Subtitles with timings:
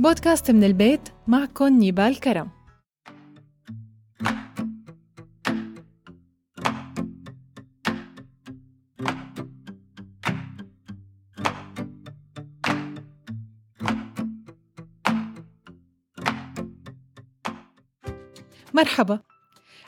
[0.00, 2.50] بودكاست من البيت معكم نيبال كرم.
[18.74, 19.20] مرحبا.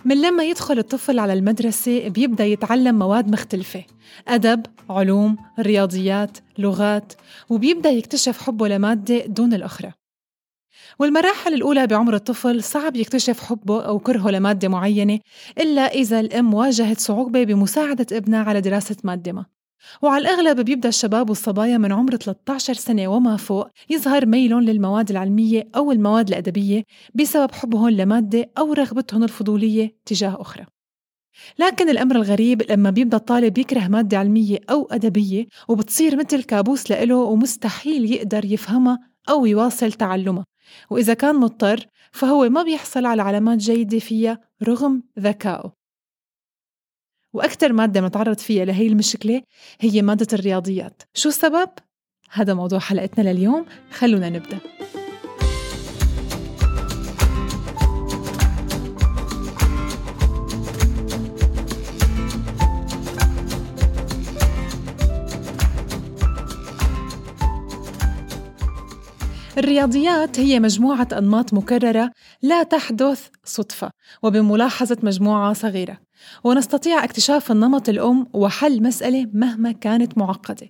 [0.05, 3.84] من لما يدخل الطفل على المدرسة بيبدأ يتعلم مواد مختلفة.
[4.28, 7.12] أدب، علوم، رياضيات، لغات
[7.48, 9.92] وبيبدأ يكتشف حبه لمادة دون الأخرى.
[10.98, 15.18] والمراحل الأولى بعمر الطفل صعب يكتشف حبه أو كرهه لمادة معينة
[15.58, 19.46] إلا إذا الأم واجهت صعوبة بمساعدة ابنها على دراسة مادة ما.
[20.02, 25.68] وعلى الأغلب بيبدأ الشباب والصبايا من عمر 13 سنة وما فوق يظهر ميلهم للمواد العلمية
[25.77, 30.66] أو المواد الأدبية بسبب حبهم لمادة أو رغبتهم الفضولية تجاه أخرى.
[31.58, 37.16] لكن الأمر الغريب لما بيبدأ الطالب يكره مادة علمية أو أدبية وبتصير مثل كابوس لإله
[37.16, 40.44] ومستحيل يقدر يفهمها أو يواصل تعلمها.
[40.91, 45.72] وإذا كان مضطر فهو ما بيحصل على علامات جيدة فيها رغم ذكائه.
[47.32, 49.42] وأكثر مادة بنتعرض فيها لهي المشكلة
[49.80, 51.02] هي مادة الرياضيات.
[51.14, 51.70] شو السبب؟
[52.30, 54.58] هذا موضوع حلقتنا لليوم خلونا نبدأ.
[69.58, 72.11] الرياضيات هي مجموعة أنماط مكررة
[72.42, 73.91] لا تحدث صدفة
[74.22, 75.98] وبملاحظة مجموعة صغيرة.
[76.44, 80.67] ونستطيع اكتشاف النمط الأم وحل مسألة مهما كانت معقدة.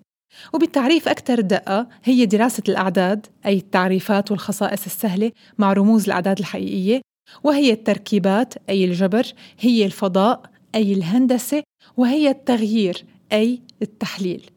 [0.54, 7.00] وبالتعريف أكثر دقة هي دراسة الأعداد أي التعريفات والخصائص السهلة مع رموز الأعداد الحقيقية
[7.44, 9.26] وهي التركيبات أي الجبر
[9.60, 10.42] هي الفضاء
[10.74, 11.62] أي الهندسة
[11.96, 14.50] وهي التغيير أي التحليل.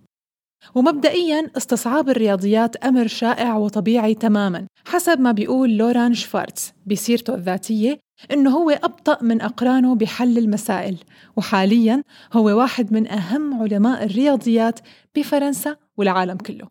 [0.76, 8.00] ومبدئيا استصعاب الرياضيات أمر شائع وطبيعي تماما حسب ما بيقول لوران شفارتز بسيرته الذاتية
[8.32, 10.98] إنه هو أبطأ من أقرانه بحل المسائل
[11.36, 14.80] وحاليا هو واحد من أهم علماء الرياضيات
[15.16, 16.68] بفرنسا والعالم كله.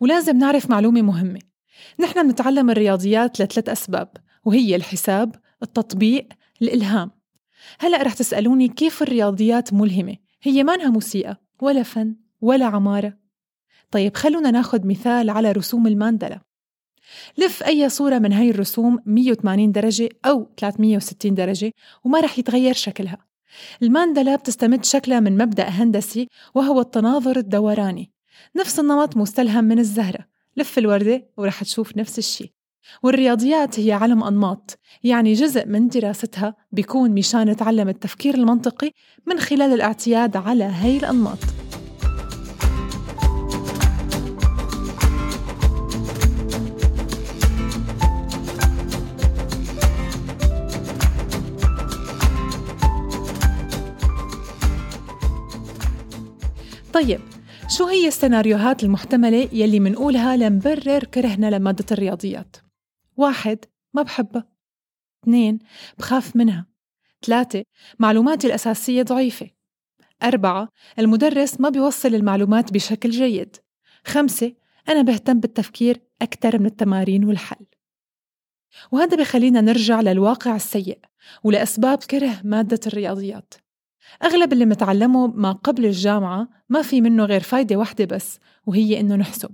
[0.00, 1.40] ولازم نعرف معلومة مهمة
[2.00, 4.08] نحن بنتعلم الرياضيات لثلاث أسباب
[4.44, 6.28] وهي الحساب التطبيق
[6.62, 7.10] الإلهام.
[7.80, 13.16] هلأ رح تسألوني كيف الرياضيات ملهمة؟ هي مانها موسيقى ولا فن؟ ولا عمارة.
[13.90, 16.40] طيب خلونا ناخد مثال على رسوم الماندلا.
[17.38, 21.72] لف أي صورة من هاي الرسوم 180 درجة أو 360 درجة
[22.04, 23.18] وما رح يتغير شكلها.
[23.82, 28.12] الماندلا بتستمد شكلها من مبدأ هندسي وهو التناظر الدوراني.
[28.56, 30.32] نفس النمط مستلهم من الزهرة.
[30.56, 32.50] لف الوردة ورح تشوف نفس الشيء
[33.02, 38.90] والرياضيات هي علم أنماط يعني جزء من دراستها بيكون مشان نتعلم التفكير المنطقي
[39.26, 41.61] من خلال الاعتياد على هاي الأنماط.
[56.92, 57.20] طيب
[57.68, 62.56] شو هي السيناريوهات المحتملة يلي منقولها لنبرر كرهنا لمادة الرياضيات؟
[63.16, 63.58] واحد
[63.94, 64.48] ما بحبها.
[65.24, 65.58] اثنين
[65.98, 66.66] بخاف منها.
[67.26, 67.64] ثلاثة
[67.98, 69.50] معلوماتي الأساسية ضعيفة.
[70.22, 73.56] أربعة المدرس ما بيوصل المعلومات بشكل جيد.
[74.04, 74.54] خمسة
[74.88, 77.66] أنا بهتم بالتفكير أكثر من التمارين والحل.
[78.92, 80.98] وهذا بخلينا نرجع للواقع السيء
[81.44, 83.54] ولأسباب كره مادة الرياضيات.
[84.22, 89.16] أغلب اللي متعلمه ما قبل الجامعة ما في منه غير فايدة واحدة بس وهي إنه
[89.16, 89.50] نحسب.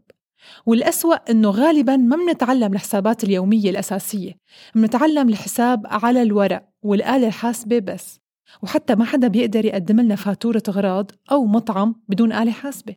[0.66, 4.32] والأسوأ إنه غالباً ما منتعلم الحسابات اليومية الأساسية
[4.75, 8.20] منتعلم الحساب على الورق والآلة الحاسبة بس.
[8.62, 12.94] وحتى ما حدا بيقدر يقدم لنا فاتورة غراض أو مطعم بدون آلة حاسبة.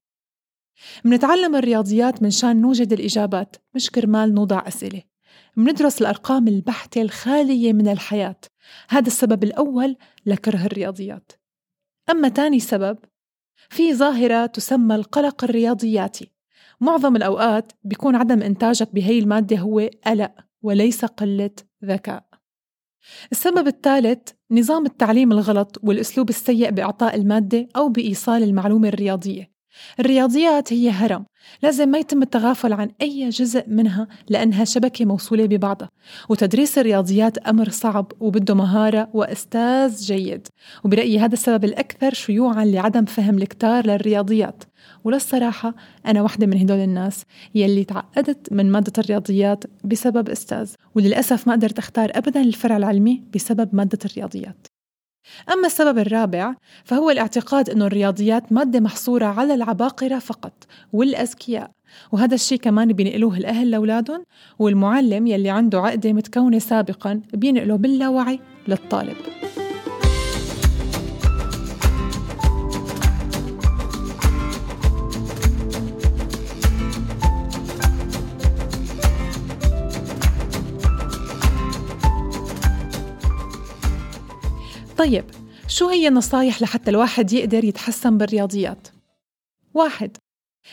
[1.03, 5.01] منتعلم الرياضيات من شان نوجد الإجابات مش كرمال نوضع أسئلة.
[5.55, 8.39] مندرس الأرقام البحتة الخالية من الحياة.
[8.89, 9.95] هذا السبب الأول
[10.25, 11.40] لكره الرياضيات.
[12.11, 12.97] أما تاني سبب
[13.69, 16.31] في ظاهرة تسمى القلق الرياضياتي.
[16.81, 20.31] معظم الأوقات بيكون عدم إنتاجك بهي المادة هو قلق
[20.61, 21.51] وليس قلة
[21.85, 22.25] ذكاء.
[23.31, 29.50] السبب الثالث نظام التعليم الغلط والأسلوب السيء بإعطاء المادة أو بإيصال المعلومة الرياضية.
[29.99, 31.25] الرياضيات هي هرم.
[31.63, 35.89] لازم ما يتم التغافل عن أي جزء منها لأنها شبكة موصولة ببعضها.
[36.29, 40.47] وتدريس الرياضيات أمر صعب وبده مهارة وأستاذ جيد.
[40.83, 44.63] وبرأيي هذا السبب الأكثر شيوعا لعدم فهم الكتار للرياضيات.
[45.03, 45.75] وللصراحة
[46.05, 47.23] أنا واحدة من هدول الناس
[47.55, 50.73] يلي تعقدت من مادة الرياضيات بسبب أستاذ.
[50.95, 54.67] وللأسف ما قدرت أختار أبدا الفرع العلمي بسبب مادة الرياضيات.
[55.53, 56.53] أما السبب الرابع
[56.83, 60.53] فهو الاعتقاد أن الرياضيات مادة محصورة على العباقرة فقط
[60.93, 61.71] والأذكياء.
[62.11, 64.23] وهذا الشيء كمان بينقلوه الأهل لأولادهم
[64.59, 69.15] والمعلم يلي عنده عقدة متكونة سابقا بينقله باللاوعي للطالب.
[85.01, 85.25] طيب
[85.67, 88.87] شو هي النصايح لحتى الواحد يقدر يتحسن بالرياضيات؟
[89.73, 90.17] واحد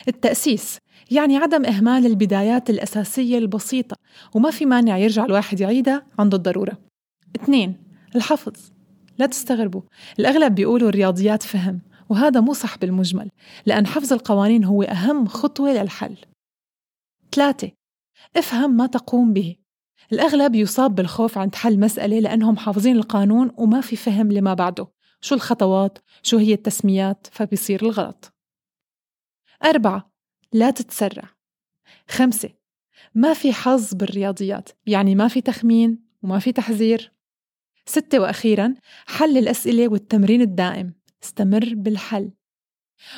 [0.07, 0.77] التأسيس
[1.11, 3.95] يعني عدم إهمال البدايات الأساسية البسيطة
[4.35, 6.77] وما في مانع يرجع الواحد يعيدها عند الضرورة.
[7.35, 7.77] اثنين
[8.15, 8.53] الحفظ
[9.17, 9.81] لا تستغربوا
[10.19, 13.29] الأغلب بيقولوا الرياضيات فهم وهذا مو صح بالمجمل
[13.65, 16.17] لأن حفظ القوانين هو أهم خطوة للحل.
[17.35, 17.71] ثلاثة
[18.37, 19.55] افهم ما تقوم به.
[20.13, 24.87] الأغلب يصاب بالخوف عند حل مسألة لأنهم حافظين القانون وما في فهم لما بعده
[25.21, 28.33] شو الخطوات؟ شو هي التسميات؟ فبيصير الغلط.
[29.65, 30.13] أربعة
[30.53, 31.29] لا تتسرع.
[32.09, 32.49] خمسة
[33.15, 37.13] ما في حظ بالرياضيات يعني ما في تخمين وما في تحذير.
[37.85, 38.73] ستة وأخيرا
[39.07, 40.93] حل الأسئلة والتمرين الدائم.
[41.23, 42.31] استمر بالحل.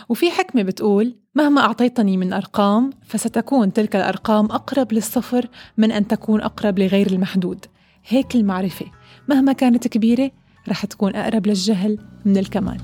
[0.10, 5.48] وفي حكمة بتقول مهما أعطيتني من أرقام فستكون تلك الأرقام أقرب للصفر
[5.78, 7.66] من أن تكون أقرب لغير المحدود.
[8.08, 8.86] هيك المعرفة.
[9.30, 10.32] مهما كانت كبيرة
[10.70, 12.78] رح تكون أقرب للجهل من الكمال.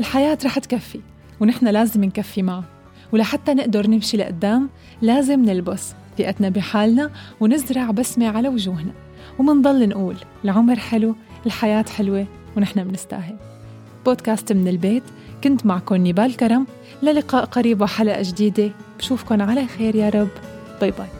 [0.00, 1.00] الحياة رح تكفي
[1.40, 2.64] ونحن لازم نكفي معه.
[3.12, 4.70] ولحتى نقدر نمشي لقدام
[5.02, 5.94] لازم نلبس.
[6.18, 7.10] ثقتنا بحالنا
[7.40, 8.92] ونزرع بسمة على وجوهنا.
[9.38, 11.16] ومنضل نقول العمر حلو
[11.46, 12.26] الحياة حلوة
[12.56, 13.36] ونحن بنستاهل.
[14.06, 15.02] بودكاست من البيت
[15.44, 16.66] كنت معكم نيبال كرم.
[17.02, 18.70] للقاء قريب وحلقة جديدة.
[18.98, 20.28] بشوفكن على خير يا رب.
[20.80, 21.15] bye bye.